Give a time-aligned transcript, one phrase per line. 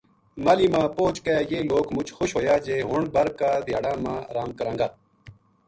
[0.43, 3.93] ماہلی ما پوہچ کے یہ لوک مُچ خوش ہویا جے ہن بر کا دھیاڑا
[4.29, 4.87] ارام کراں گا